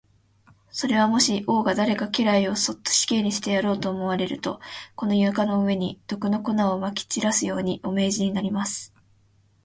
[0.71, 4.59] それは、もし王が誰か家来をそっと死刑にしてやろうと思われると、
[4.95, 8.95] この床の上に、毒の粉をまき散らすように、お命じになります。